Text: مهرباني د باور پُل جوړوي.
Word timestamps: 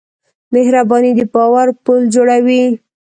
مهرباني 0.53 1.11
د 1.17 1.21
باور 1.33 1.67
پُل 1.83 2.01
جوړوي. 2.15 2.63